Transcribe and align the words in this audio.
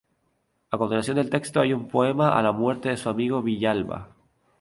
A 0.73 0.79
continuación 0.79 1.15
del 1.17 1.29
texto 1.29 1.61
hay 1.61 1.73
un 1.73 1.87
poema 1.87 2.35
a 2.35 2.41
la 2.41 2.51
muerte 2.51 2.89
de 2.89 2.97
su 2.97 3.07
amigo 3.07 3.43
Villalba. 3.43 4.07